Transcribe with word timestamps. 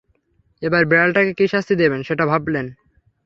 এবার 0.61 0.83
বিড়ালটাকে 0.85 1.31
কী 1.33 1.45
শাস্তি 1.47 1.73
দেবেন, 1.75 2.01
সেটা 2.03 2.23
ভাবলেন। 2.25 2.65